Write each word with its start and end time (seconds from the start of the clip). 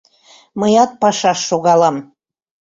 Мыят 0.59 0.91
пашаш 1.01 1.39
шогалам... 1.49 1.95